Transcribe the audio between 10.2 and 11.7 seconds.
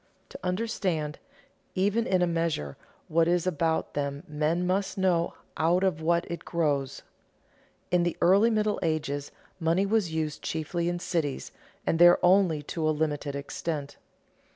chiefly in cities,